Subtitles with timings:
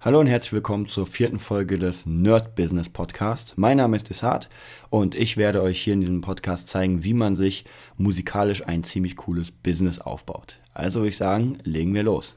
[0.00, 3.54] Hallo und herzlich willkommen zur vierten Folge des Nerd Business Podcast.
[3.58, 4.48] Mein Name ist Desart
[4.90, 7.64] und ich werde euch hier in diesem Podcast zeigen, wie man sich
[7.96, 10.60] musikalisch ein ziemlich cooles Business aufbaut.
[10.72, 12.36] Also würde ich sagen, legen wir los.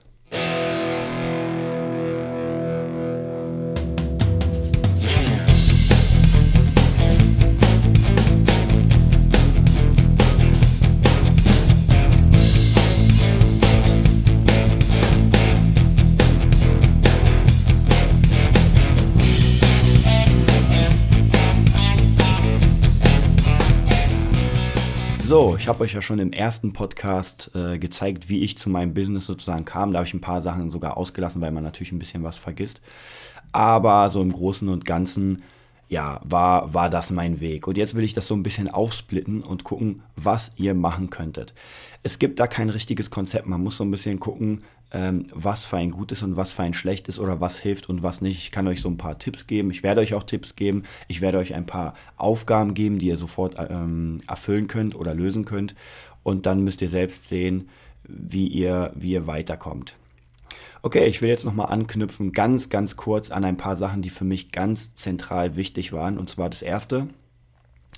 [25.32, 28.94] So, ich habe euch ja schon im ersten Podcast äh, gezeigt, wie ich zu meinem
[28.94, 29.94] Business sozusagen kam.
[29.94, 32.82] Da habe ich ein paar Sachen sogar ausgelassen, weil man natürlich ein bisschen was vergisst.
[33.54, 35.42] Aber so im Großen und Ganzen,
[35.92, 37.68] ja, war, war das mein Weg.
[37.68, 41.54] Und jetzt will ich das so ein bisschen aufsplitten und gucken, was ihr machen könntet.
[42.02, 43.46] Es gibt da kein richtiges Konzept.
[43.46, 44.62] Man muss so ein bisschen gucken,
[44.94, 48.22] ähm, was für ein gutes und was für ein schlechtes oder was hilft und was
[48.22, 48.38] nicht.
[48.38, 49.70] Ich kann euch so ein paar Tipps geben.
[49.70, 50.84] Ich werde euch auch Tipps geben.
[51.10, 55.44] Ich werde euch ein paar Aufgaben geben, die ihr sofort ähm, erfüllen könnt oder lösen
[55.44, 55.76] könnt.
[56.24, 57.68] Und dann müsst ihr selbst sehen,
[58.08, 59.96] wie ihr, wie ihr weiterkommt.
[60.82, 64.26] Okay, ich will jetzt nochmal anknüpfen, ganz, ganz kurz an ein paar Sachen, die für
[64.26, 66.18] mich ganz zentral wichtig waren.
[66.18, 67.08] Und zwar das erste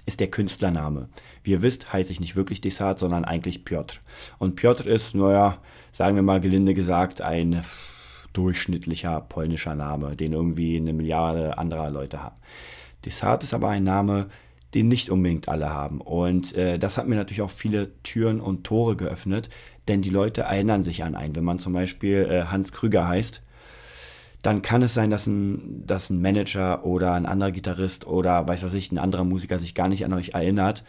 [0.05, 1.07] ist der Künstlername.
[1.43, 3.99] Wie ihr wisst, heiße ich nicht wirklich Desart, sondern eigentlich Piotr.
[4.37, 5.57] Und Piotr ist, naja,
[5.91, 7.63] sagen wir mal gelinde gesagt, ein
[8.33, 12.35] durchschnittlicher polnischer Name, den irgendwie eine Milliarde anderer Leute haben.
[13.05, 14.29] Desart ist aber ein Name,
[14.73, 16.01] den nicht unbedingt alle haben.
[16.01, 19.49] Und äh, das hat mir natürlich auch viele Türen und Tore geöffnet,
[19.87, 21.35] denn die Leute erinnern sich an einen.
[21.35, 23.41] Wenn man zum Beispiel äh, Hans Krüger heißt,
[24.41, 28.63] dann kann es sein, dass ein, dass ein Manager oder ein anderer Gitarrist oder weiß
[28.63, 30.83] was ich, ein anderer Musiker sich gar nicht an euch erinnert,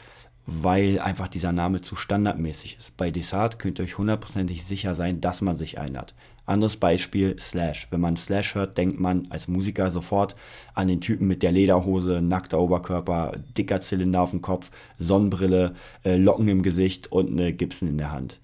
[0.47, 2.97] weil einfach dieser Name zu standardmäßig ist.
[2.97, 6.15] Bei Desart könnt ihr euch hundertprozentig sicher sein, dass man sich erinnert.
[6.47, 7.89] Anderes Beispiel, Slash.
[7.91, 10.37] Wenn man Slash hört, denkt man als Musiker sofort
[10.75, 16.17] an den Typen mit der Lederhose, nackter Oberkörper, dicker Zylinder auf dem Kopf, Sonnenbrille, äh,
[16.17, 18.41] Locken im Gesicht und eine Gibson in der Hand.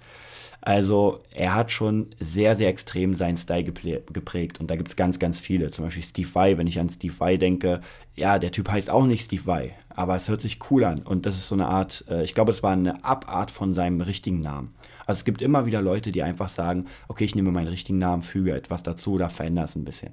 [0.63, 5.19] Also er hat schon sehr, sehr extrem seinen Style geprägt und da gibt es ganz,
[5.19, 5.71] ganz viele.
[5.71, 7.81] Zum Beispiel Steve Vai, wenn ich an Steve Vai denke,
[8.15, 11.25] ja, der Typ heißt auch nicht Steve Vai, aber es hört sich cool an und
[11.25, 14.41] das ist so eine Art, äh, ich glaube, es war eine Abart von seinem richtigen
[14.41, 14.75] Namen.
[15.07, 18.23] Also es gibt immer wieder Leute, die einfach sagen, okay, ich nehme meinen richtigen Namen,
[18.23, 20.13] füge etwas dazu oder verändere es ein bisschen.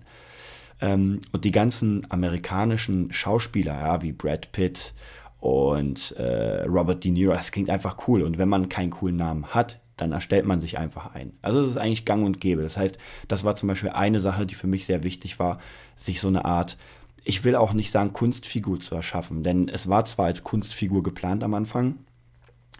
[0.79, 4.93] Ähm, und die ganzen amerikanischen Schauspieler, ja, wie Brad Pitt
[5.39, 8.21] und äh, Robert De Niro, das klingt einfach cool.
[8.21, 11.33] Und wenn man keinen coolen Namen hat, dann erstellt man sich einfach ein.
[11.41, 12.61] Also das ist eigentlich gang und gäbe.
[12.61, 12.97] Das heißt,
[13.27, 15.59] das war zum Beispiel eine Sache, die für mich sehr wichtig war,
[15.95, 16.77] sich so eine Art,
[17.23, 21.43] ich will auch nicht sagen Kunstfigur zu erschaffen, denn es war zwar als Kunstfigur geplant
[21.43, 21.95] am Anfang.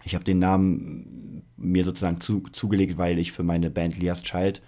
[0.04, 4.62] Ich habe den Namen mir sozusagen zu, zugelegt, weil ich für meine Band Lias Child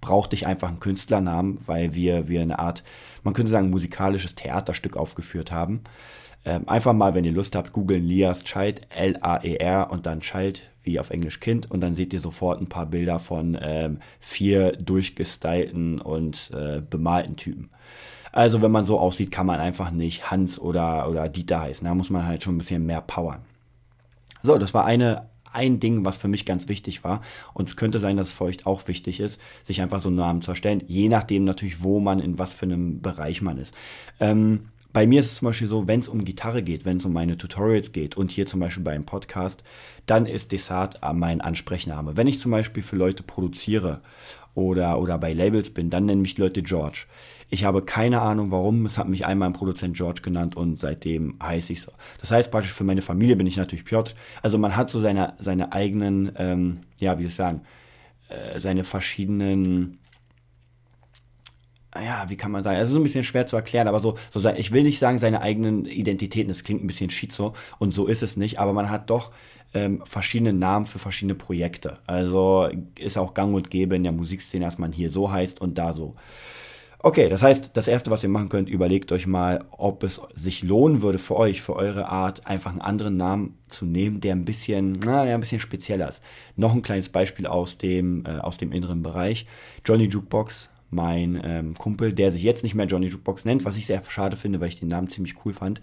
[0.00, 2.84] brauchte ich einfach einen Künstlernamen, weil wir, wir eine Art,
[3.24, 5.82] man könnte sagen, musikalisches Theaterstück aufgeführt haben.
[6.44, 10.98] Ähm, einfach mal, wenn ihr Lust habt, googeln Lias Child, L-A-E-R und dann Child, wie
[11.00, 16.00] auf Englisch Kind und dann seht ihr sofort ein paar Bilder von ähm, vier durchgestylten
[16.00, 17.70] und äh, bemalten Typen.
[18.32, 21.86] Also wenn man so aussieht, kann man einfach nicht Hans oder, oder Dieter heißen.
[21.86, 23.40] Da muss man halt schon ein bisschen mehr powern.
[24.42, 27.22] So, das war eine, ein Ding, was für mich ganz wichtig war.
[27.54, 30.18] Und es könnte sein, dass es für euch auch wichtig ist, sich einfach so einen
[30.18, 30.82] Namen zu erstellen.
[30.86, 33.74] Je nachdem natürlich, wo man, in was für einem Bereich man ist.
[34.20, 37.04] Ähm, bei mir ist es zum Beispiel so, wenn es um Gitarre geht, wenn es
[37.04, 39.62] um meine Tutorials geht und hier zum Beispiel beim Podcast,
[40.06, 42.16] dann ist Desart mein Ansprechname.
[42.16, 44.00] Wenn ich zum Beispiel für Leute produziere
[44.54, 47.04] oder, oder bei Labels bin, dann nennen mich Leute George.
[47.50, 48.86] Ich habe keine Ahnung warum.
[48.86, 51.92] Es hat mich einmal ein Produzent George genannt und seitdem heiße ich so.
[52.22, 54.14] Das heißt praktisch für meine Familie bin ich natürlich Piotr.
[54.40, 57.60] Also man hat so seine, seine eigenen, ähm, ja, wie soll ich sagen,
[58.30, 59.98] äh, seine verschiedenen
[62.02, 64.48] ja, wie kann man sagen, es ist ein bisschen schwer zu erklären, aber so, so
[64.50, 68.22] ich will nicht sagen seine eigenen Identitäten, das klingt ein bisschen schizo und so ist
[68.22, 69.32] es nicht, aber man hat doch
[69.74, 71.98] ähm, verschiedene Namen für verschiedene Projekte.
[72.06, 72.68] Also
[72.98, 75.92] ist auch gang und gäbe in der Musikszene, dass man hier so heißt und da
[75.92, 76.14] so.
[77.00, 80.62] Okay, das heißt, das erste, was ihr machen könnt, überlegt euch mal, ob es sich
[80.62, 84.44] lohnen würde für euch, für eure Art, einfach einen anderen Namen zu nehmen, der ein
[84.44, 86.22] bisschen, na, der ein bisschen spezieller ist.
[86.56, 89.46] Noch ein kleines Beispiel aus dem, äh, aus dem inneren Bereich.
[89.84, 93.86] Johnny Jukebox mein ähm, Kumpel, der sich jetzt nicht mehr Johnny Jukebox nennt, was ich
[93.86, 95.80] sehr schade finde, weil ich den Namen ziemlich cool fand.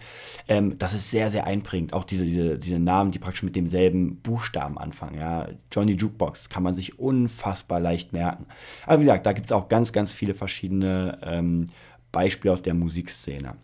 [0.48, 1.94] Ähm, das ist sehr, sehr einprägend.
[1.94, 5.18] Auch diese, diese, diese Namen, die praktisch mit demselben Buchstaben anfangen.
[5.18, 5.48] Ja?
[5.72, 8.44] Johnny Jukebox kann man sich unfassbar leicht merken.
[8.84, 11.66] Aber wie gesagt, da gibt es auch ganz, ganz viele verschiedene ähm,
[12.12, 13.54] Beispiele aus der Musikszene.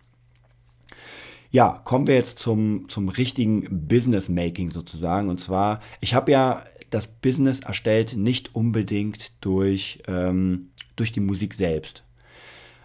[1.53, 5.29] Ja, kommen wir jetzt zum, zum richtigen Business-Making sozusagen.
[5.29, 10.70] Und zwar, ich habe ja das Business erstellt nicht unbedingt durch ähm,
[11.01, 12.05] durch die Musik selbst.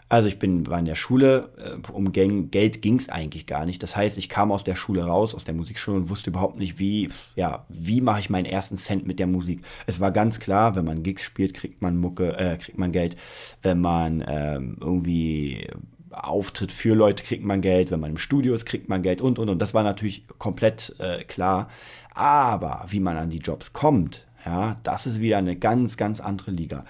[0.08, 3.82] Also ich bin, war in der Schule, äh, um Geld ging es eigentlich gar nicht.
[3.82, 6.78] Das heißt, ich kam aus der Schule raus, aus der Musikschule und wusste überhaupt nicht,
[6.78, 9.64] wie, ja, wie mache ich meinen ersten Cent mit der Musik.
[9.88, 13.18] Es war ganz klar, wenn man Gigs spielt, kriegt man Mucke, äh, kriegt man Geld.
[13.64, 15.68] Wenn man ähm, irgendwie
[16.12, 17.90] auftritt für Leute, kriegt man Geld.
[17.90, 19.60] Wenn man im Studio ist, kriegt man Geld und und und.
[19.60, 21.68] Das war natürlich komplett äh, klar.
[22.14, 26.52] Aber wie man an die Jobs kommt, ja, das ist wieder eine ganz, ganz andere
[26.52, 26.86] Liga.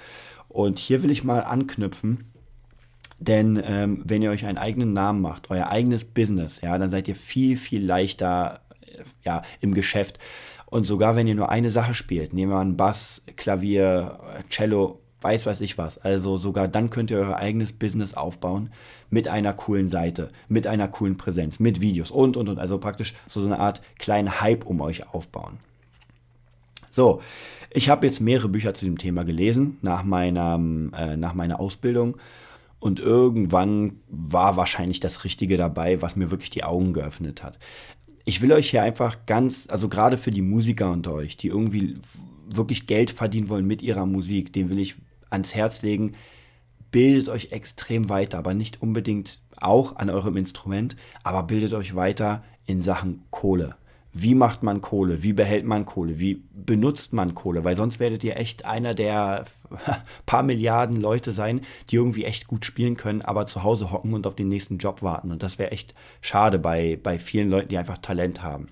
[0.48, 2.32] Und hier will ich mal anknüpfen
[3.20, 7.08] denn ähm, wenn ihr euch einen eigenen Namen macht, euer eigenes Business, ja, dann seid
[7.08, 10.20] ihr viel, viel leichter äh, ja, im Geschäft.
[10.66, 14.20] Und sogar wenn ihr nur eine Sache spielt, nehmen wir einen Bass, Klavier,
[14.50, 15.98] Cello, weiß weiß ich was.
[15.98, 18.72] Also sogar dann könnt ihr euer eigenes Business aufbauen
[19.10, 22.60] mit einer coolen Seite, mit einer coolen Präsenz, mit Videos und und und.
[22.60, 25.60] Also praktisch so eine Art kleinen Hype um euch aufbauen.
[26.96, 27.22] So,
[27.72, 30.58] ich habe jetzt mehrere Bücher zu dem Thema gelesen nach, meiner,
[30.98, 32.16] äh, nach meiner Ausbildung
[32.80, 37.60] und irgendwann war wahrscheinlich das Richtige dabei, was mir wirklich die Augen geöffnet hat.
[38.24, 41.98] Ich will euch hier einfach ganz, also gerade für die Musiker unter euch, die irgendwie
[42.48, 44.96] wirklich Geld verdienen wollen mit ihrer Musik, den will ich
[45.30, 46.14] ans Herz legen.
[46.92, 52.46] Bildet euch extrem weiter, aber nicht unbedingt auch an eurem Instrument, aber bildet euch weiter
[52.66, 53.76] in Sachen Kohle
[54.18, 58.24] wie macht man Kohle, wie behält man Kohle, wie benutzt man Kohle, weil sonst werdet
[58.24, 59.44] ihr echt einer der
[60.26, 61.60] paar Milliarden Leute sein,
[61.90, 65.02] die irgendwie echt gut spielen können, aber zu Hause hocken und auf den nächsten Job
[65.02, 65.32] warten.
[65.32, 68.70] Und das wäre echt schade bei, bei vielen Leuten, die einfach Talent haben.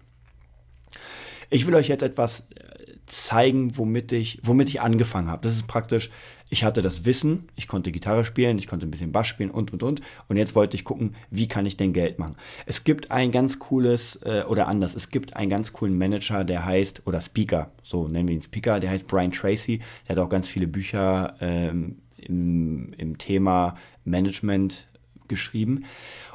[1.49, 5.41] Ich will euch jetzt etwas äh, zeigen, womit ich, womit ich angefangen habe.
[5.41, 6.09] Das ist praktisch
[6.53, 9.73] ich hatte das Wissen, ich konnte Gitarre spielen, ich konnte ein bisschen Bass spielen und
[9.73, 10.01] und und.
[10.29, 12.35] Und jetzt wollte ich gucken, wie kann ich denn Geld machen.
[12.67, 16.63] Es gibt ein ganz cooles, äh, oder anders, es gibt einen ganz coolen Manager, der
[16.63, 19.79] heißt, oder Speaker, so nennen wir ihn Speaker, der heißt Brian Tracy.
[20.07, 23.75] Der hat auch ganz viele Bücher ähm, im, im Thema
[24.05, 24.87] Management
[25.27, 25.85] geschrieben.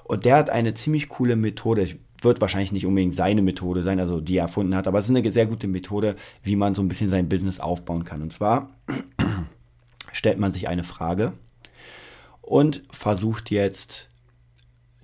[0.03, 1.83] Und der hat eine ziemlich coole Methode.
[1.83, 5.09] Ich wird wahrscheinlich nicht unbedingt seine Methode sein, also die er erfunden hat, aber es
[5.09, 8.23] ist eine sehr gute Methode, wie man so ein bisschen sein Business aufbauen kann.
[8.23, 8.71] Und zwar
[10.19, 11.33] stellt man sich eine Frage
[12.43, 14.09] und versucht jetzt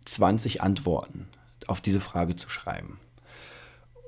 [0.07, 1.29] 20 Antworten
[1.69, 2.99] auf diese Frage zu schreiben.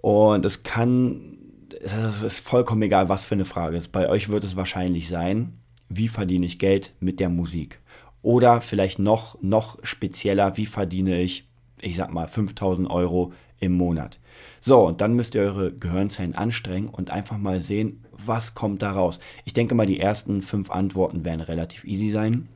[0.02, 1.38] Und es kann,
[1.80, 3.92] es ist vollkommen egal, was für eine Frage ist.
[3.92, 7.78] Bei euch wird es wahrscheinlich sein, wie verdiene ich Geld mit der Musik?
[8.22, 11.48] Oder vielleicht noch, noch spezieller, wie verdiene ich,
[11.80, 14.18] ich sag mal, 5000 Euro im Monat?
[14.60, 18.92] So, und dann müsst ihr eure Gehirnzellen anstrengen und einfach mal sehen, was kommt da
[18.92, 19.18] raus.
[19.44, 22.48] Ich denke mal, die ersten fünf Antworten werden relativ easy sein.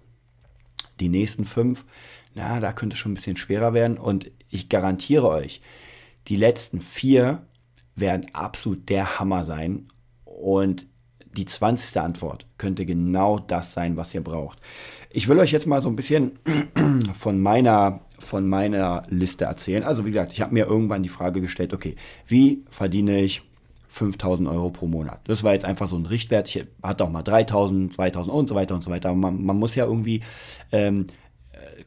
[0.98, 1.84] Die nächsten fünf,
[2.34, 3.98] na, da könnte es schon ein bisschen schwerer werden.
[3.98, 5.60] Und ich garantiere euch,
[6.28, 7.46] die letzten vier
[7.96, 9.88] werden absolut der Hammer sein.
[10.24, 10.86] Und
[11.36, 12.00] die 20.
[12.00, 14.58] Antwort könnte genau das sein, was ihr braucht.
[15.10, 16.38] Ich will euch jetzt mal so ein bisschen
[17.14, 19.82] von meiner, von meiner Liste erzählen.
[19.82, 21.96] Also wie gesagt, ich habe mir irgendwann die Frage gestellt, okay,
[22.26, 23.42] wie verdiene ich
[23.88, 25.20] 5000 Euro pro Monat?
[25.24, 26.48] Das war jetzt einfach so ein Richtwert.
[26.48, 29.12] Ich hatte auch mal 3000, 2000 und so weiter und so weiter.
[29.14, 30.20] Man, man muss ja irgendwie
[30.70, 31.06] ähm,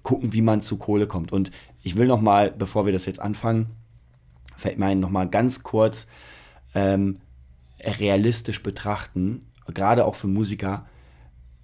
[0.02, 1.32] gucken, wie man zu Kohle kommt.
[1.32, 1.52] Und
[1.82, 3.68] ich will noch mal, bevor wir das jetzt anfangen,
[4.58, 6.08] fällt mir ein, noch mal ganz kurz
[6.76, 7.20] ähm,
[7.80, 10.86] realistisch betrachten, gerade auch für Musiker,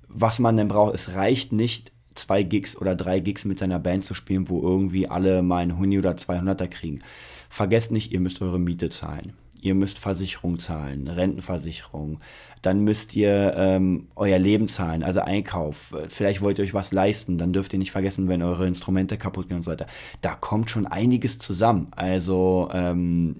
[0.08, 0.96] was man denn braucht.
[0.96, 5.08] Es reicht nicht, zwei Gigs oder drei Gigs mit seiner Band zu spielen, wo irgendwie
[5.08, 7.00] alle mal einen Huni oder 200er kriegen.
[7.50, 9.34] Vergesst nicht, ihr müsst eure Miete zahlen.
[9.62, 12.20] Ihr müsst Versicherung zahlen, Rentenversicherung.
[12.62, 15.94] Dann müsst ihr ähm, euer Leben zahlen, also Einkauf.
[16.08, 19.50] Vielleicht wollt ihr euch was leisten, dann dürft ihr nicht vergessen, wenn eure Instrumente kaputt
[19.50, 19.88] gehen und so weiter.
[20.22, 21.88] Da kommt schon einiges zusammen.
[21.92, 23.38] Also ähm,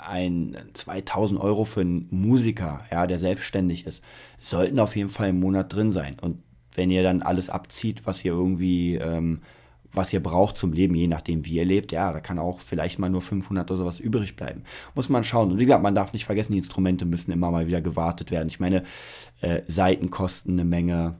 [0.00, 4.04] ein 2000 Euro für einen Musiker, ja, der selbstständig ist,
[4.38, 6.16] sollten auf jeden Fall im Monat drin sein.
[6.20, 6.38] Und
[6.74, 9.40] wenn ihr dann alles abzieht, was ihr irgendwie, ähm,
[9.92, 12.98] was ihr braucht zum Leben, je nachdem wie ihr lebt, ja, da kann auch vielleicht
[12.98, 14.62] mal nur 500 oder sowas übrig bleiben.
[14.94, 15.52] Muss man schauen.
[15.52, 18.48] Und wie gesagt, man darf nicht vergessen, die Instrumente müssen immer mal wieder gewartet werden.
[18.48, 18.84] Ich meine,
[19.42, 21.16] äh, Seiten kosten eine Menge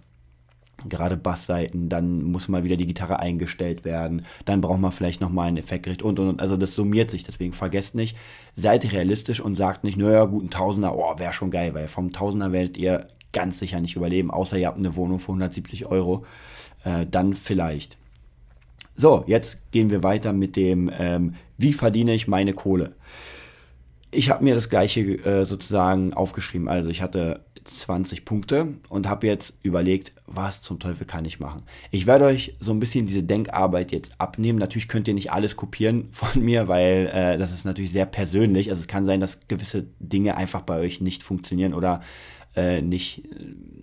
[0.88, 5.48] gerade Bassseiten, dann muss mal wieder die Gitarre eingestellt werden, dann braucht man vielleicht nochmal
[5.48, 6.40] ein Effektgericht und und und.
[6.40, 8.16] Also das summiert sich, deswegen vergesst nicht,
[8.54, 12.12] seid realistisch und sagt nicht, naja, gut, ein Tausender, oh, wäre schon geil, weil vom
[12.12, 16.24] Tausender werdet ihr ganz sicher nicht überleben, außer ihr habt eine Wohnung für 170 Euro,
[16.84, 17.96] äh, dann vielleicht.
[18.94, 22.94] So, jetzt gehen wir weiter mit dem, ähm, wie verdiene ich meine Kohle?
[24.10, 26.68] Ich habe mir das gleiche äh, sozusagen aufgeschrieben.
[26.68, 31.62] Also ich hatte 20 Punkte und habe jetzt überlegt, was zum Teufel kann ich machen.
[31.90, 34.58] Ich werde euch so ein bisschen diese Denkarbeit jetzt abnehmen.
[34.58, 38.70] Natürlich könnt ihr nicht alles kopieren von mir, weil äh, das ist natürlich sehr persönlich.
[38.70, 42.02] Also es kann sein, dass gewisse Dinge einfach bei euch nicht funktionieren oder
[42.56, 43.22] äh, nicht,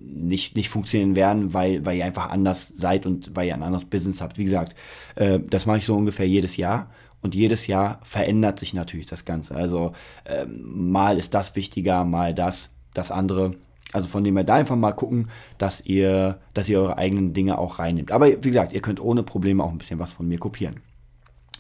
[0.05, 3.85] nicht, nicht funktionieren werden, weil, weil ihr einfach anders seid und weil ihr ein anderes
[3.85, 4.37] Business habt.
[4.37, 4.75] Wie gesagt,
[5.15, 6.89] äh, das mache ich so ungefähr jedes Jahr.
[7.21, 9.55] Und jedes Jahr verändert sich natürlich das Ganze.
[9.55, 9.91] Also
[10.25, 13.55] ähm, mal ist das wichtiger, mal das, das andere.
[13.91, 17.57] Also von dem her da einfach mal gucken, dass ihr, dass ihr eure eigenen Dinge
[17.57, 18.11] auch reinnimmt.
[18.11, 20.79] Aber wie gesagt, ihr könnt ohne Probleme auch ein bisschen was von mir kopieren.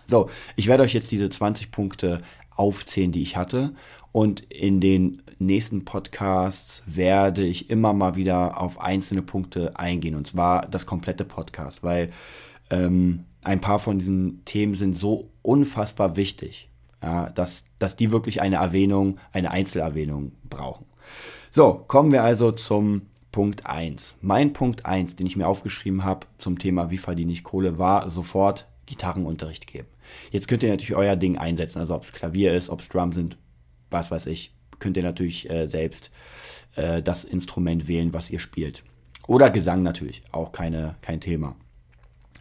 [0.07, 2.19] So, ich werde euch jetzt diese 20 Punkte
[2.55, 3.73] aufzählen, die ich hatte.
[4.11, 10.15] Und in den nächsten Podcasts werde ich immer mal wieder auf einzelne Punkte eingehen.
[10.15, 12.11] Und zwar das komplette Podcast, weil
[12.69, 16.69] ähm, ein paar von diesen Themen sind so unfassbar wichtig,
[17.01, 20.85] ja, dass, dass die wirklich eine Erwähnung, eine Einzelerwähnung brauchen.
[21.51, 24.17] So, kommen wir also zum Punkt 1.
[24.21, 28.09] Mein Punkt 1, den ich mir aufgeschrieben habe zum Thema, wie verdiene ich Kohle, war
[28.09, 29.87] sofort Gitarrenunterricht geben.
[30.31, 33.13] Jetzt könnt ihr natürlich euer Ding einsetzen, also ob es Klavier ist, ob es Drum
[33.13, 33.37] sind,
[33.89, 36.11] was weiß ich, könnt ihr natürlich äh, selbst
[36.75, 38.83] äh, das Instrument wählen, was ihr spielt.
[39.27, 41.55] Oder Gesang natürlich, auch keine, kein Thema.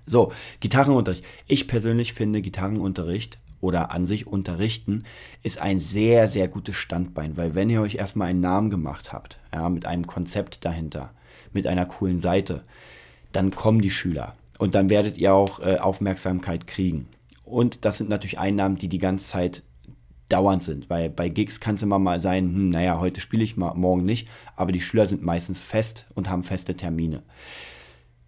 [0.07, 1.25] So, Gitarrenunterricht.
[1.47, 5.05] Ich persönlich finde Gitarrenunterricht oder an sich unterrichten
[5.43, 9.38] ist ein sehr, sehr gutes Standbein, weil wenn ihr euch erstmal einen Namen gemacht habt,
[9.52, 11.12] ja, mit einem Konzept dahinter,
[11.52, 12.64] mit einer coolen Seite,
[13.33, 17.09] dann kommen die Schüler und dann werdet ihr auch äh, Aufmerksamkeit kriegen.
[17.45, 19.62] Und das sind natürlich Einnahmen, die die ganze Zeit
[20.29, 23.57] dauernd sind, weil bei Gigs kann es immer mal sein, hm, naja, heute spiele ich
[23.57, 27.23] mal, morgen nicht, aber die Schüler sind meistens fest und haben feste Termine.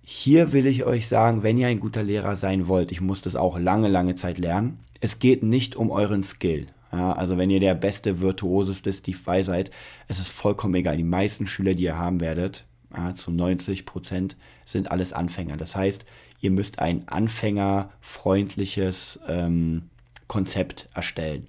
[0.05, 3.37] Hier will ich euch sagen, wenn ihr ein guter Lehrer sein wollt, ich muss das
[3.37, 6.67] auch lange, lange Zeit lernen, es geht nicht um euren Skill.
[6.93, 9.71] Ja, also wenn ihr der beste, virtuoseste Steve Vai seid,
[10.09, 10.97] es ist vollkommen egal.
[10.97, 15.57] Die meisten Schüler, die ihr haben werdet, ja, zu 90 Prozent, sind alles Anfänger.
[15.57, 16.05] Das heißt,
[16.41, 19.83] ihr müsst ein anfängerfreundliches ähm,
[20.27, 21.47] Konzept erstellen.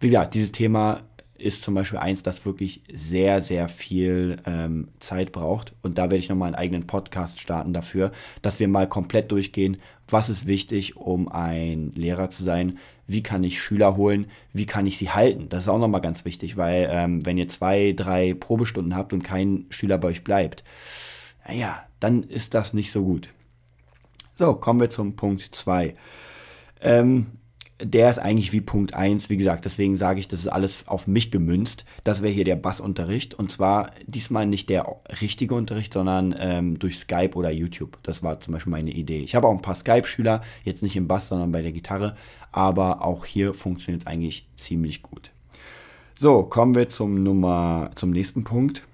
[0.00, 1.02] Wie gesagt, dieses Thema
[1.38, 5.74] ist zum Beispiel eins, das wirklich sehr, sehr viel ähm, Zeit braucht.
[5.82, 8.12] Und da werde ich nochmal einen eigenen Podcast starten dafür,
[8.42, 13.44] dass wir mal komplett durchgehen, was ist wichtig, um ein Lehrer zu sein, wie kann
[13.44, 15.48] ich Schüler holen, wie kann ich sie halten.
[15.48, 19.22] Das ist auch nochmal ganz wichtig, weil ähm, wenn ihr zwei, drei Probestunden habt und
[19.22, 20.64] kein Schüler bei euch bleibt,
[21.46, 23.28] naja, dann ist das nicht so gut.
[24.34, 25.94] So, kommen wir zum Punkt 2.
[26.80, 27.26] Ähm,
[27.80, 31.06] der ist eigentlich wie Punkt 1, wie gesagt, deswegen sage ich, das ist alles auf
[31.06, 31.84] mich gemünzt.
[32.04, 34.86] Das wäre hier der Bassunterricht und zwar diesmal nicht der
[35.20, 37.98] richtige Unterricht, sondern ähm, durch Skype oder YouTube.
[38.02, 39.20] Das war zum Beispiel meine Idee.
[39.20, 42.16] Ich habe auch ein paar Skype-Schüler, jetzt nicht im Bass, sondern bei der Gitarre,
[42.50, 45.30] aber auch hier funktioniert es eigentlich ziemlich gut.
[46.14, 48.84] So, kommen wir zum Nummer, zum nächsten Punkt.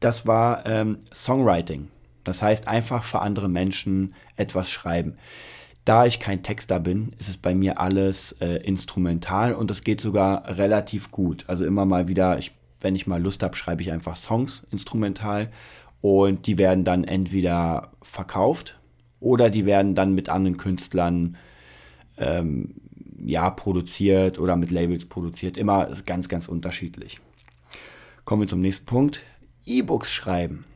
[0.00, 1.88] Das war ähm, Songwriting.
[2.24, 5.18] Das heißt, einfach für andere Menschen etwas schreiben.
[5.90, 10.00] Da ich kein Texter bin, ist es bei mir alles äh, instrumental und das geht
[10.00, 11.42] sogar relativ gut.
[11.48, 15.50] Also immer mal wieder, ich, wenn ich mal Lust habe, schreibe ich einfach Songs instrumental
[16.00, 18.78] und die werden dann entweder verkauft
[19.18, 21.36] oder die werden dann mit anderen Künstlern
[22.18, 22.76] ähm,
[23.24, 25.56] ja, produziert oder mit Labels produziert.
[25.56, 27.18] Immer ganz, ganz unterschiedlich.
[28.24, 29.22] Kommen wir zum nächsten Punkt.
[29.66, 30.66] E-Books schreiben.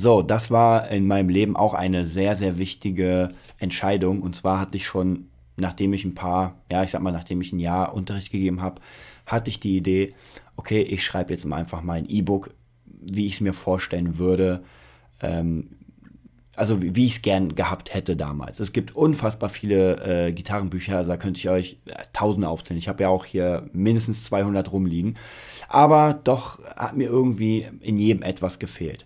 [0.00, 3.28] So, das war in meinem Leben auch eine sehr, sehr wichtige
[3.58, 4.22] Entscheidung.
[4.22, 5.26] Und zwar hatte ich schon,
[5.58, 8.80] nachdem ich ein paar, ja, ich sag mal, nachdem ich ein Jahr Unterricht gegeben habe,
[9.26, 10.14] hatte ich die Idee,
[10.56, 12.54] okay, ich schreibe jetzt mal einfach mal ein E-Book,
[12.86, 14.64] wie ich es mir vorstellen würde,
[15.20, 15.68] ähm,
[16.56, 18.58] also wie, wie ich es gern gehabt hätte damals.
[18.58, 22.78] Es gibt unfassbar viele äh, Gitarrenbücher, also da könnte ich euch äh, Tausende aufzählen.
[22.78, 25.18] Ich habe ja auch hier mindestens 200 rumliegen.
[25.68, 29.04] Aber doch hat mir irgendwie in jedem etwas gefehlt.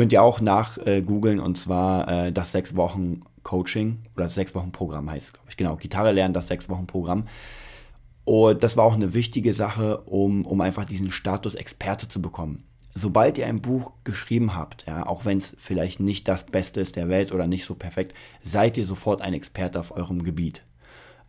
[0.00, 4.34] Könnt ihr auch nach äh, googeln und zwar äh, das sechs Wochen Coaching oder das
[4.34, 5.58] sechs Wochen Programm heißt, glaube ich.
[5.58, 7.28] Genau, Gitarre lernen, das sechs Wochen Programm.
[8.24, 12.64] Und das war auch eine wichtige Sache, um, um einfach diesen Status Experte zu bekommen.
[12.94, 16.96] Sobald ihr ein Buch geschrieben habt, ja, auch wenn es vielleicht nicht das Beste ist
[16.96, 20.64] der Welt oder nicht so perfekt, seid ihr sofort ein Experte auf eurem Gebiet.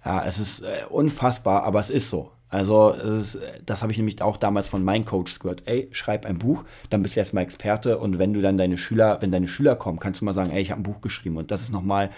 [0.05, 2.31] Ja, es ist äh, unfassbar, aber es ist so.
[2.51, 5.63] Also ist, das habe ich nämlich auch damals von meinen Coaches gehört.
[5.65, 9.21] Ey, schreib ein Buch, dann bist du erstmal Experte und wenn du dann deine Schüler,
[9.21, 11.49] wenn deine Schüler kommen, kannst du mal sagen, ey, ich habe ein Buch geschrieben und
[11.49, 12.09] das ist nochmal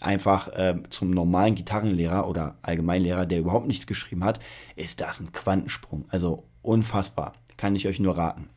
[0.00, 4.38] einfach äh, zum normalen Gitarrenlehrer oder Allgemeinlehrer, der überhaupt nichts geschrieben hat,
[4.76, 6.04] ist das ein Quantensprung.
[6.08, 7.32] Also unfassbar.
[7.56, 8.48] Kann ich euch nur raten.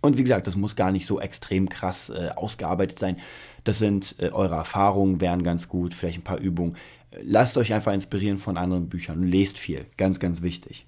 [0.00, 3.16] Und wie gesagt, das muss gar nicht so extrem krass äh, ausgearbeitet sein.
[3.64, 6.76] Das sind äh, eure Erfahrungen, wären ganz gut, vielleicht ein paar Übungen
[7.22, 9.86] lasst euch einfach inspirieren von anderen Büchern lest viel.
[9.96, 10.86] Ganz, ganz wichtig.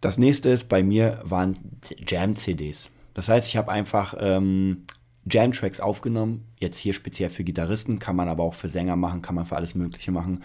[0.00, 1.58] Das nächste ist bei mir waren
[2.06, 2.90] Jam-CDs.
[3.14, 4.84] Das heißt, ich habe einfach ähm,
[5.28, 6.44] Jam-Tracks aufgenommen.
[6.58, 9.56] Jetzt hier speziell für Gitarristen, kann man aber auch für Sänger machen, kann man für
[9.56, 10.44] alles Mögliche machen.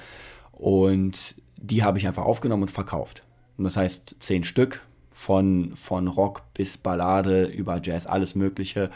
[0.52, 3.24] Und die habe ich einfach aufgenommen und verkauft.
[3.58, 8.90] Und das heißt, zehn Stück Von, von Rock bis Ballade über Jazz, alles Mögliche.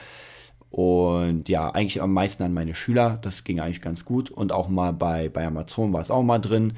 [0.70, 3.20] Und ja, eigentlich am meisten an meine Schüler.
[3.22, 4.30] Das ging eigentlich ganz gut.
[4.30, 6.74] Und auch mal bei, bei Amazon war es auch mal drin.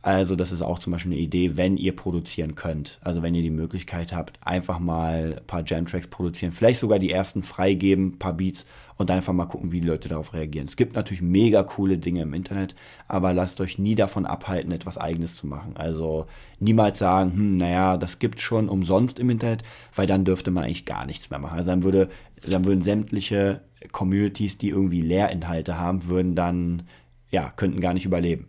[0.00, 3.00] Also das ist auch zum Beispiel eine Idee, wenn ihr produzieren könnt.
[3.02, 6.52] Also wenn ihr die Möglichkeit habt, einfach mal ein paar Jam-Tracks produzieren.
[6.52, 8.64] Vielleicht sogar die ersten freigeben, ein paar Beats
[8.96, 10.68] und einfach mal gucken, wie die Leute darauf reagieren.
[10.68, 12.76] Es gibt natürlich mega coole Dinge im Internet,
[13.08, 15.76] aber lasst euch nie davon abhalten, etwas Eigenes zu machen.
[15.76, 16.26] Also
[16.60, 19.64] niemals sagen, hm, naja, das gibt schon umsonst im Internet,
[19.96, 21.58] weil dann dürfte man eigentlich gar nichts mehr machen.
[21.58, 22.08] Also dann, würde,
[22.48, 26.84] dann würden sämtliche Communities, die irgendwie Lehrinhalte haben, würden dann,
[27.30, 28.46] ja, könnten gar nicht überleben.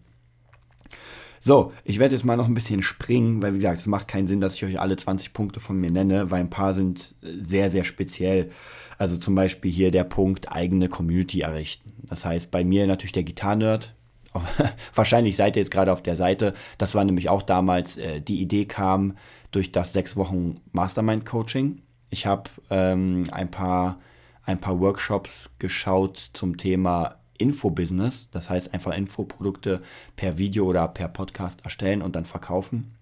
[1.41, 4.27] So, ich werde jetzt mal noch ein bisschen springen, weil wie gesagt, es macht keinen
[4.27, 7.33] Sinn, dass ich euch alle 20 Punkte von mir nenne, weil ein paar sind äh,
[7.39, 8.49] sehr, sehr speziell.
[8.97, 11.93] Also zum Beispiel hier der Punkt eigene Community errichten.
[12.03, 13.95] Das heißt, bei mir natürlich der Gitarrenerd.
[14.93, 16.53] Wahrscheinlich seid ihr jetzt gerade auf der Seite.
[16.77, 19.15] Das war nämlich auch damals, äh, die Idee kam
[19.51, 21.81] durch das sechs Wochen Mastermind Coaching.
[22.09, 23.99] Ich habe ähm, ein, paar,
[24.43, 29.81] ein paar Workshops geschaut zum Thema Infobusiness, das heißt einfach Infoprodukte
[30.15, 32.93] per Video oder per Podcast erstellen und dann verkaufen.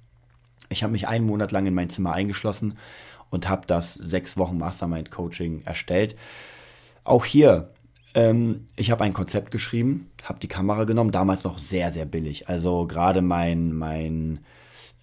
[0.69, 2.75] Ich habe mich einen Monat lang in mein Zimmer eingeschlossen
[3.29, 6.15] und habe das sechs Wochen Mastermind Coaching erstellt.
[7.03, 7.71] Auch hier,
[8.15, 12.47] ähm, ich habe ein Konzept geschrieben, habe die Kamera genommen, damals noch sehr, sehr billig.
[12.47, 14.39] Also gerade mein, mein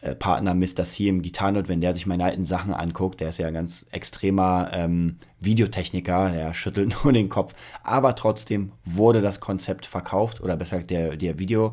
[0.05, 0.85] äh, Partner Mr.
[0.85, 3.87] C im Gitarrenot, wenn der sich meine alten Sachen anguckt, der ist ja ein ganz
[3.91, 7.55] extremer ähm, Videotechniker, der schüttelt nur den Kopf.
[7.83, 11.73] Aber trotzdem wurde das Konzept verkauft oder besser gesagt der, der Video,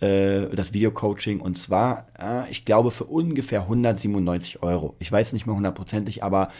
[0.00, 4.94] äh, das Videocoaching und zwar, äh, ich glaube, für ungefähr 197 Euro.
[4.98, 6.50] Ich weiß nicht mehr hundertprozentig, aber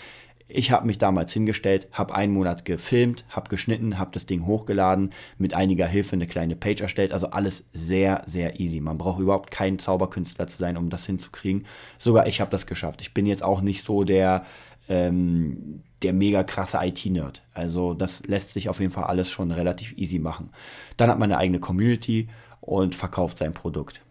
[0.54, 5.10] ich habe mich damals hingestellt, habe einen Monat gefilmt, habe geschnitten, habe das Ding hochgeladen,
[5.38, 7.12] mit einiger Hilfe eine kleine Page erstellt.
[7.12, 8.80] Also alles sehr, sehr easy.
[8.80, 11.66] Man braucht überhaupt kein Zauberkünstler zu sein, um das hinzukriegen.
[11.98, 13.00] Sogar ich habe das geschafft.
[13.00, 14.44] Ich bin jetzt auch nicht so der,
[14.88, 17.42] ähm, der mega krasse IT-Nerd.
[17.54, 20.50] Also das lässt sich auf jeden Fall alles schon relativ easy machen.
[20.96, 22.28] Dann hat man eine eigene Community
[22.60, 24.02] und verkauft sein Produkt.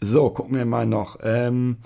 [0.00, 1.18] So, gucken wir mal noch.
[1.22, 1.78] Ähm,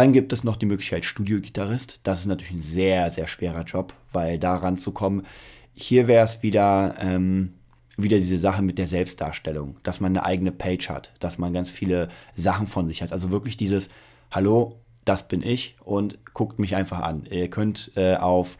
[0.00, 2.00] dann gibt es noch die Möglichkeit Studiogitarrist.
[2.04, 5.26] Das ist natürlich ein sehr, sehr schwerer Job, weil da ranzukommen,
[5.74, 7.52] hier wäre es wieder, ähm,
[7.98, 11.70] wieder diese Sache mit der Selbstdarstellung, dass man eine eigene Page hat, dass man ganz
[11.70, 13.12] viele Sachen von sich hat.
[13.12, 13.90] Also wirklich dieses,
[14.30, 17.26] hallo, das bin ich und guckt mich einfach an.
[17.30, 18.56] Ihr könnt äh, auf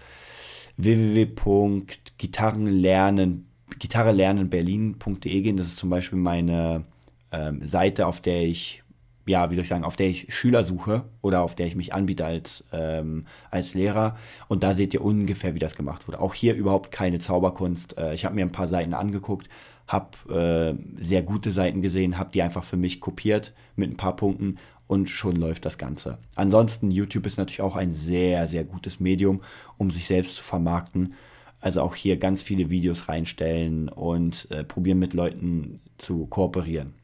[0.77, 3.47] www.gitarrenlernen
[3.79, 5.57] gitarrelernenberlin.de gehen.
[5.57, 6.85] Das ist zum Beispiel meine
[7.33, 8.83] ähm, Seite, auf der ich
[9.31, 11.95] ja, wie soll ich sagen, auf der ich Schüler suche oder auf der ich mich
[11.95, 14.17] anbiete als, ähm, als Lehrer.
[14.49, 16.21] Und da seht ihr ungefähr, wie das gemacht wurde.
[16.21, 17.97] Auch hier überhaupt keine Zauberkunst.
[17.97, 19.49] Äh, ich habe mir ein paar Seiten angeguckt,
[19.87, 24.17] habe äh, sehr gute Seiten gesehen, habe die einfach für mich kopiert mit ein paar
[24.17, 26.19] Punkten und schon läuft das Ganze.
[26.35, 29.43] Ansonsten, YouTube ist natürlich auch ein sehr, sehr gutes Medium,
[29.79, 31.15] um sich selbst zu vermarkten.
[31.61, 37.00] Also auch hier ganz viele Videos reinstellen und äh, probieren mit Leuten zu kooperieren.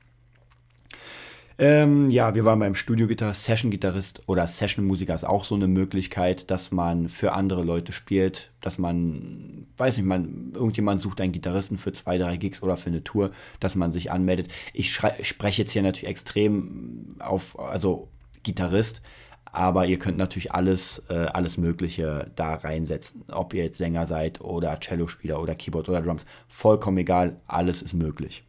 [1.58, 6.70] Ähm, ja, wir waren beim Studiogitarrist, Session-Gitarrist oder Session-Musiker ist auch so eine Möglichkeit, dass
[6.70, 11.92] man für andere Leute spielt, dass man, weiß nicht, man, irgendjemand sucht einen Gitarristen für
[11.92, 14.48] zwei, drei Gigs oder für eine Tour, dass man sich anmeldet.
[14.74, 18.08] Ich spreche jetzt hier natürlich extrem auf, also
[18.42, 19.00] Gitarrist,
[19.46, 23.24] aber ihr könnt natürlich alles, äh, alles Mögliche da reinsetzen.
[23.28, 27.94] Ob ihr jetzt Sänger seid oder Cello-Spieler oder Keyboard oder Drums, vollkommen egal, alles ist
[27.94, 28.45] möglich.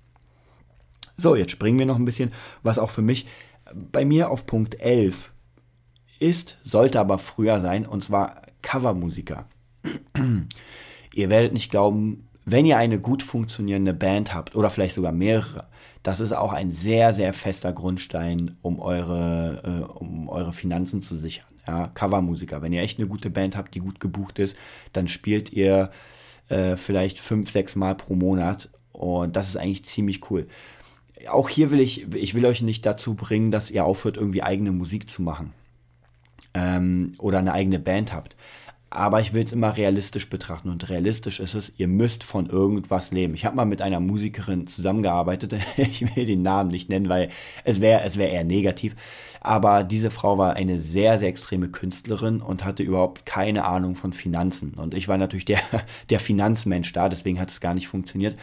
[1.18, 3.26] So, jetzt springen wir noch ein bisschen, was auch für mich
[3.74, 5.32] bei mir auf Punkt 11
[6.20, 9.48] ist, sollte aber früher sein, und zwar Covermusiker.
[11.14, 15.68] ihr werdet nicht glauben, wenn ihr eine gut funktionierende Band habt oder vielleicht sogar mehrere,
[16.04, 21.16] das ist auch ein sehr, sehr fester Grundstein, um eure, äh, um eure Finanzen zu
[21.16, 21.48] sichern.
[21.68, 22.62] Ja, Covermusiker.
[22.62, 24.56] Wenn ihr echt eine gute Band habt, die gut gebucht ist,
[24.94, 25.92] dann spielt ihr
[26.48, 30.46] äh, vielleicht fünf, sechs Mal pro Monat und das ist eigentlich ziemlich cool
[31.30, 34.72] auch hier will ich, ich will euch nicht dazu bringen, dass ihr aufhört, irgendwie eigene
[34.72, 35.54] Musik zu machen.
[36.54, 38.36] Ähm, oder eine eigene Band habt.
[38.90, 40.70] Aber ich will es immer realistisch betrachten.
[40.70, 43.34] Und realistisch ist es, ihr müsst von irgendwas leben.
[43.34, 45.56] Ich habe mal mit einer Musikerin zusammengearbeitet.
[45.78, 47.30] Ich will den Namen nicht nennen, weil
[47.64, 48.96] es wäre es wär eher negativ.
[49.42, 54.14] Aber diese Frau war eine sehr, sehr extreme Künstlerin und hatte überhaupt keine Ahnung von
[54.14, 54.74] Finanzen.
[54.74, 55.60] Und ich war natürlich der,
[56.10, 58.36] der Finanzmensch da, deswegen hat es gar nicht funktioniert.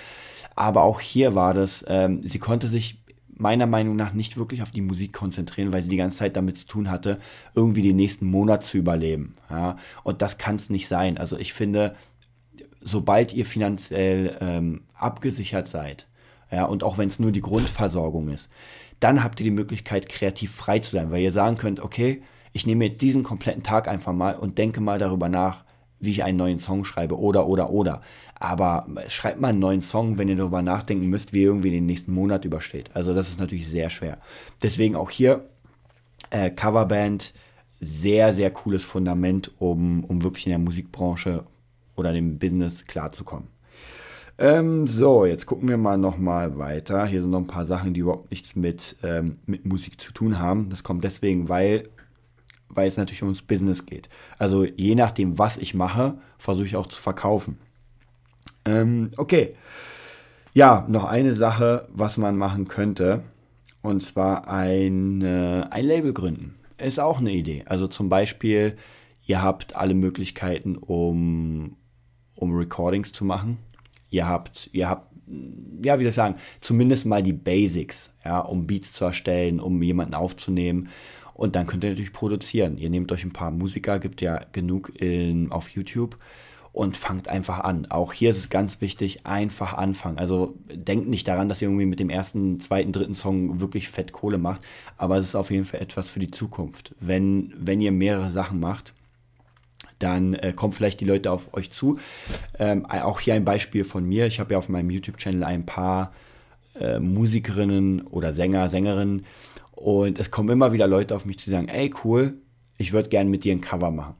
[0.55, 3.03] Aber auch hier war das, ähm, sie konnte sich
[3.37, 6.57] meiner Meinung nach nicht wirklich auf die Musik konzentrieren, weil sie die ganze Zeit damit
[6.57, 7.19] zu tun hatte,
[7.55, 9.35] irgendwie den nächsten Monat zu überleben.
[9.51, 9.77] Ja?
[10.05, 11.19] Und das kann es nicht sein.
[11.19, 11.97] Also ich finde,
[12.81, 16.07] sobald ihr finanziell ähm, abgesichert seid,
[16.51, 18.51] ja, und auch wenn es nur die Grundversorgung ist,
[19.01, 22.67] dann habt ihr die Möglichkeit, kreativ frei zu sein, weil ihr sagen könnt, okay, ich
[22.67, 25.65] nehme jetzt diesen kompletten Tag einfach mal und denke mal darüber nach,
[25.99, 28.03] wie ich einen neuen Song schreibe oder, oder, oder.
[28.35, 31.87] Aber schreibt mal einen neuen Song, wenn ihr darüber nachdenken müsst, wie ihr irgendwie den
[31.87, 32.91] nächsten Monat übersteht.
[32.95, 34.19] Also das ist natürlich sehr schwer.
[34.63, 35.49] Deswegen auch hier
[36.31, 37.33] äh, Coverband,
[37.81, 41.45] sehr, sehr cooles Fundament, um, um wirklich in der Musikbranche
[41.97, 43.54] oder dem Business klarzukommen.
[44.37, 47.07] Ähm, so, jetzt gucken wir mal nochmal weiter.
[47.07, 50.41] Hier sind noch ein paar Sachen, die überhaupt nichts mit, ähm, mit Musik zu tun
[50.41, 50.71] haben.
[50.71, 51.89] Das kommt deswegen, weil,
[52.69, 54.09] weil es natürlich ums Business geht.
[54.39, 57.59] Also je nachdem, was ich mache, versuche ich auch zu verkaufen.
[58.65, 59.55] Ähm, okay.
[60.53, 63.23] Ja, noch eine Sache, was man machen könnte.
[63.83, 66.57] Und zwar ein, äh, ein Label gründen.
[66.79, 67.63] Ist auch eine Idee.
[67.67, 68.77] Also zum Beispiel,
[69.27, 71.77] ihr habt alle Möglichkeiten, um,
[72.35, 73.59] um Recordings zu machen.
[74.15, 75.13] Ihr habt, ihr habt,
[75.83, 79.83] ja, wie soll ich sagen, zumindest mal die Basics, ja, um Beats zu erstellen, um
[79.83, 80.89] jemanden aufzunehmen.
[81.35, 82.79] Und dann könnt ihr natürlich produzieren.
[82.79, 86.17] Ihr nehmt euch ein paar Musiker, gibt ja genug in, auf YouTube
[86.71, 87.87] und fangt einfach an.
[87.91, 90.19] Auch hier ist es ganz wichtig, einfach anfangen.
[90.19, 94.13] Also denkt nicht daran, dass ihr irgendwie mit dem ersten, zweiten, dritten Song wirklich fett
[94.13, 94.63] Kohle macht,
[94.97, 96.95] aber es ist auf jeden Fall etwas für die Zukunft.
[97.01, 98.95] Wenn, wenn ihr mehrere Sachen macht,
[99.99, 101.99] dann äh, kommen vielleicht die Leute auf euch zu.
[102.59, 104.27] Ähm, auch hier ein Beispiel von mir.
[104.27, 106.13] Ich habe ja auf meinem YouTube-Channel ein paar
[106.81, 109.25] äh, Musikerinnen oder Sänger, Sängerinnen
[109.73, 112.35] und es kommen immer wieder Leute auf mich zu sagen, ey cool,
[112.77, 114.17] ich würde gerne mit dir ein Cover machen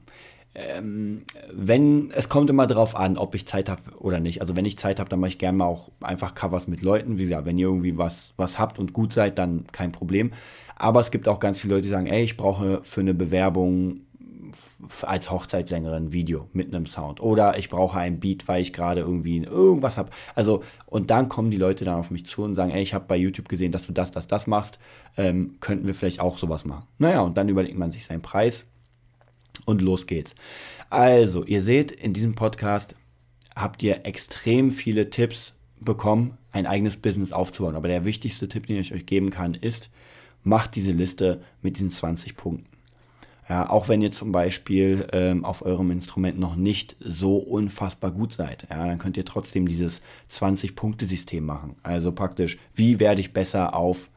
[0.55, 4.39] ähm, wenn, es kommt immer darauf an, ob ich Zeit habe oder nicht.
[4.39, 7.17] Also wenn ich Zeit habe, dann mache ich gerne mal auch einfach Covers mit Leuten.
[7.17, 10.31] Wie gesagt, wenn ihr irgendwie was, was habt und gut seid, dann kein Problem.
[10.77, 14.01] Aber es gibt auch ganz viele Leute, die sagen, ey, ich brauche für eine Bewerbung
[15.03, 17.21] als Hochzeitssängerin ein Video mit einem Sound.
[17.21, 20.09] Oder ich brauche ein Beat, weil ich gerade irgendwie irgendwas habe.
[20.35, 23.05] Also, und dann kommen die Leute dann auf mich zu und sagen, ey, ich habe
[23.07, 24.79] bei YouTube gesehen, dass du das, das, das machst.
[25.17, 26.85] Ähm, könnten wir vielleicht auch sowas machen.
[26.97, 28.65] Naja, und dann überlegt man sich seinen Preis
[29.65, 30.35] und los geht's.
[30.89, 32.95] Also, ihr seht, in diesem Podcast
[33.55, 37.75] habt ihr extrem viele Tipps bekommen, ein eigenes Business aufzubauen.
[37.75, 39.89] Aber der wichtigste Tipp, den ich euch geben kann, ist,
[40.43, 42.74] macht diese Liste mit diesen 20 Punkten.
[43.47, 48.33] Ja, auch wenn ihr zum Beispiel ähm, auf eurem Instrument noch nicht so unfassbar gut
[48.33, 51.75] seid, ja, dann könnt ihr trotzdem dieses 20-Punkte-System machen.
[51.83, 54.09] Also praktisch, wie werde ich besser auf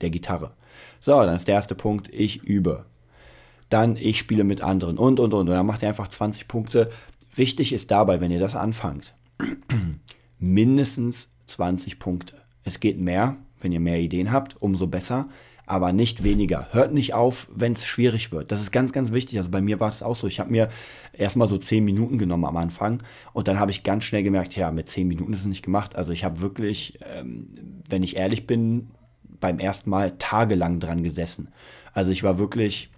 [0.00, 0.52] der Gitarre?
[1.00, 2.86] So, dann ist der erste Punkt, ich übe
[3.72, 5.48] dann ich spiele mit anderen und, und, und.
[5.48, 6.90] Und dann macht ihr einfach 20 Punkte.
[7.34, 9.14] Wichtig ist dabei, wenn ihr das anfangt,
[10.38, 12.34] mindestens 20 Punkte.
[12.64, 15.26] Es geht mehr, wenn ihr mehr Ideen habt, umso besser,
[15.66, 16.68] aber nicht weniger.
[16.72, 18.50] Hört nicht auf, wenn es schwierig wird.
[18.50, 19.38] Das ist ganz, ganz wichtig.
[19.38, 20.26] Also bei mir war es auch so.
[20.26, 20.68] Ich habe mir
[21.12, 24.70] erstmal so 10 Minuten genommen am Anfang und dann habe ich ganz schnell gemerkt, ja,
[24.70, 25.96] mit 10 Minuten ist es nicht gemacht.
[25.96, 27.48] Also ich habe wirklich, ähm,
[27.88, 28.90] wenn ich ehrlich bin,
[29.40, 31.48] beim ersten Mal tagelang dran gesessen.
[31.92, 32.90] Also ich war wirklich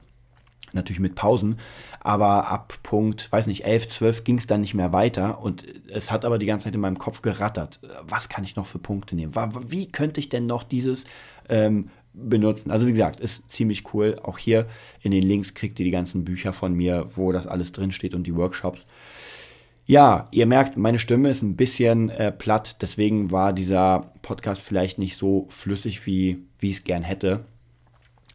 [0.73, 1.59] natürlich mit Pausen,
[2.01, 6.11] aber ab Punkt, weiß nicht, 11, 12 ging es dann nicht mehr weiter und es
[6.11, 7.81] hat aber die ganze Zeit in meinem Kopf gerattert.
[8.03, 9.33] Was kann ich noch für Punkte nehmen?
[9.67, 11.05] Wie könnte ich denn noch dieses
[11.49, 12.71] ähm, benutzen?
[12.71, 14.17] Also wie gesagt, ist ziemlich cool.
[14.23, 14.67] Auch hier
[15.03, 18.27] in den Links kriegt ihr die ganzen Bücher von mir, wo das alles drinsteht und
[18.27, 18.87] die Workshops.
[19.87, 24.99] Ja, ihr merkt, meine Stimme ist ein bisschen äh, platt, deswegen war dieser Podcast vielleicht
[24.99, 27.45] nicht so flüssig, wie, wie ich es gern hätte.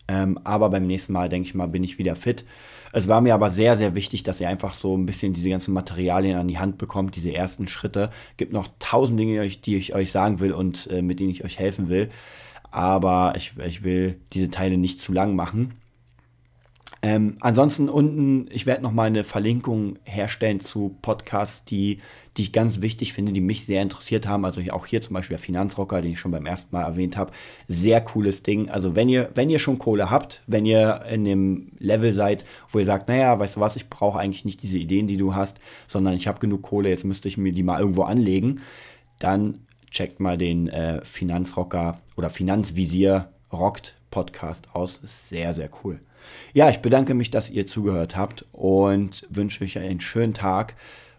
[0.08, 2.46] Ähm, aber beim nächsten Mal, denke ich mal, bin ich wieder fit.
[2.92, 5.74] Es war mir aber sehr, sehr wichtig, dass ihr einfach so ein bisschen diese ganzen
[5.74, 8.10] Materialien an die Hand bekommt, diese ersten Schritte.
[8.38, 11.60] Gibt noch tausend Dinge, die ich euch sagen will und äh, mit denen ich euch
[11.60, 12.10] helfen will.
[12.72, 15.74] Aber ich, ich will diese Teile nicht zu lang machen.
[17.02, 22.00] Ähm, ansonsten unten, ich werde noch mal eine Verlinkung herstellen zu Podcasts, die,
[22.36, 24.44] die ich ganz wichtig finde, die mich sehr interessiert haben.
[24.44, 27.32] Also auch hier zum Beispiel der Finanzrocker, den ich schon beim ersten Mal erwähnt habe.
[27.70, 28.70] Sehr cooles Ding.
[28.70, 32.80] Also wenn ihr, wenn ihr schon Kohle habt, wenn ihr in dem Level seid, wo
[32.80, 35.60] ihr sagt, naja, weißt du was, ich brauche eigentlich nicht diese Ideen, die du hast,
[35.88, 38.60] sondern ich habe genug Kohle, jetzt müsste ich mir die mal irgendwo anlegen,
[39.20, 39.60] dann
[39.92, 44.98] checkt mal den äh, Finanzrocker oder Finanzvisier rockt Podcast aus.
[44.98, 46.00] Ist sehr, sehr cool.
[46.54, 50.76] Ja, ich bedanke mich, dass ihr zugehört habt und wünsche euch einen schönen Tag.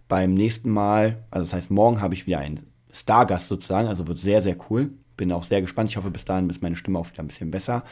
[0.09, 2.61] Beim nächsten Mal, also das heißt, morgen habe ich wieder einen
[2.93, 4.91] Stargast sozusagen, also wird sehr, sehr cool.
[5.17, 5.91] Bin auch sehr gespannt.
[5.91, 7.85] Ich hoffe, bis dahin ist meine Stimme auch wieder ein bisschen besser.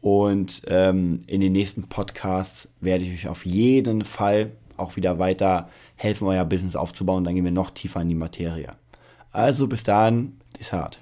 [0.00, 5.68] Und ähm, in den nächsten Podcasts werde ich euch auf jeden Fall auch wieder weiter
[5.96, 7.24] helfen, euer Business aufzubauen.
[7.24, 8.76] Dann gehen wir noch tiefer in die Materie.
[9.32, 10.98] Also bis dahin, ist hart.